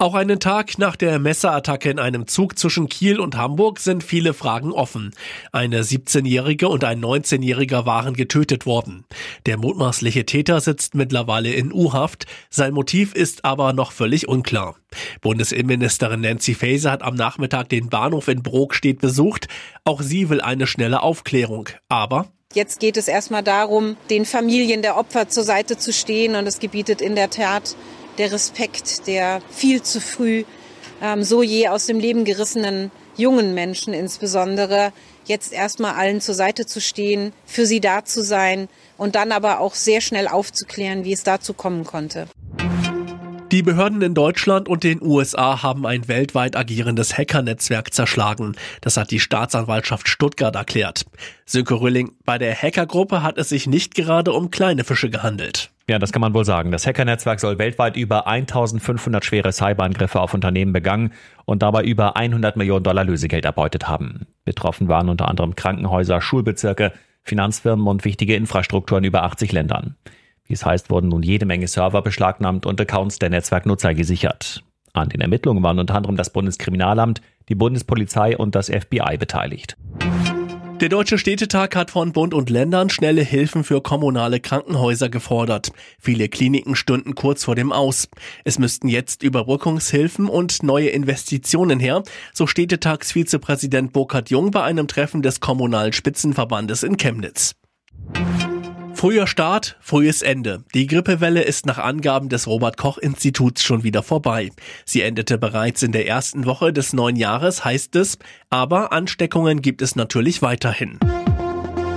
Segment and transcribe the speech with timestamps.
[0.00, 4.32] Auch einen Tag nach der Messerattacke in einem Zug zwischen Kiel und Hamburg sind viele
[4.32, 5.12] Fragen offen.
[5.50, 9.04] Eine 17-Jährige und ein 19-Jähriger waren getötet worden.
[9.46, 12.26] Der mutmaßliche Täter sitzt mittlerweile in U-Haft.
[12.48, 14.76] Sein Motiv ist aber noch völlig unklar.
[15.20, 19.48] Bundesinnenministerin Nancy Faeser hat am Nachmittag den Bahnhof in Brokstedt besucht.
[19.82, 21.70] Auch sie will eine schnelle Aufklärung.
[21.88, 26.46] Aber Jetzt geht es erstmal darum, den Familien der Opfer zur Seite zu stehen und
[26.46, 27.74] es gebietet in der Tat
[28.18, 30.44] der Respekt der viel zu früh
[31.00, 34.92] ähm, so je aus dem Leben gerissenen jungen Menschen insbesondere,
[35.26, 39.60] jetzt erstmal allen zur Seite zu stehen, für sie da zu sein und dann aber
[39.60, 42.28] auch sehr schnell aufzuklären, wie es dazu kommen konnte.
[43.50, 48.56] Die Behörden in Deutschland und den USA haben ein weltweit agierendes Hackernetzwerk zerschlagen.
[48.82, 51.06] Das hat die Staatsanwaltschaft Stuttgart erklärt.
[51.46, 55.70] Sönke Rülling, bei der Hackergruppe hat es sich nicht gerade um kleine Fische gehandelt.
[55.88, 56.70] Ja, das kann man wohl sagen.
[56.70, 61.14] Das Hackernetzwerk soll weltweit über 1500 schwere Cyberangriffe auf Unternehmen begangen
[61.46, 64.26] und dabei über 100 Millionen Dollar Lösegeld erbeutet haben.
[64.44, 69.96] Betroffen waren unter anderem Krankenhäuser, Schulbezirke, Finanzfirmen und wichtige Infrastrukturen über 80 Ländern.
[70.44, 74.62] Wie es heißt, wurden nun jede Menge Server beschlagnahmt und Accounts der Netzwerknutzer gesichert.
[74.92, 79.76] An den Ermittlungen waren unter anderem das Bundeskriminalamt, die Bundespolizei und das FBI beteiligt.
[80.80, 85.72] Der Deutsche Städtetag hat von Bund und Ländern schnelle Hilfen für kommunale Krankenhäuser gefordert.
[85.98, 88.08] Viele Kliniken stünden kurz vor dem Aus.
[88.44, 95.20] Es müssten jetzt Überbrückungshilfen und neue Investitionen her, so Städtetagsvizepräsident Burkhard Jung bei einem Treffen
[95.20, 97.56] des Kommunalen Spitzenverbandes in Chemnitz.
[98.98, 100.64] Früher Start, frühes Ende.
[100.74, 104.50] Die Grippewelle ist nach Angaben des Robert Koch Instituts schon wieder vorbei.
[104.84, 108.18] Sie endete bereits in der ersten Woche des neuen Jahres, heißt es,
[108.50, 110.98] aber Ansteckungen gibt es natürlich weiterhin.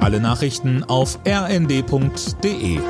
[0.00, 2.80] Alle Nachrichten auf rnd.de